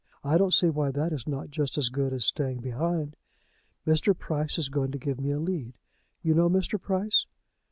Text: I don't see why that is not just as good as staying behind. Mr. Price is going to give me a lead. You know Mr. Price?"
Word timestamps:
I 0.23 0.39
don't 0.39 0.51
see 0.55 0.67
why 0.71 0.89
that 0.89 1.13
is 1.13 1.27
not 1.27 1.51
just 1.51 1.77
as 1.77 1.89
good 1.89 2.11
as 2.11 2.25
staying 2.25 2.61
behind. 2.61 3.15
Mr. 3.85 4.17
Price 4.17 4.57
is 4.57 4.67
going 4.67 4.89
to 4.93 4.97
give 4.97 5.21
me 5.21 5.29
a 5.29 5.37
lead. 5.39 5.75
You 6.23 6.33
know 6.33 6.49
Mr. 6.49 6.81
Price?" 6.81 7.27